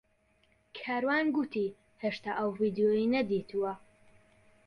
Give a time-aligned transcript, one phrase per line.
[0.77, 3.73] کاروان گوتی هێشتا ئەو ڤیدیۆیەی نەدیتووە.